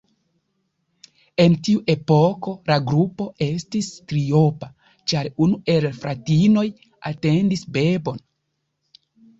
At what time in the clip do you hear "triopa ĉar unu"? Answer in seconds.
4.13-5.61